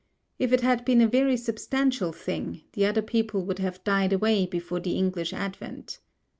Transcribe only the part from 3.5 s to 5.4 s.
have died away before the English